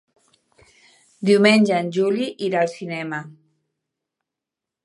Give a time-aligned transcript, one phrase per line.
[1.29, 3.21] Diumenge en Juli irà al cinema.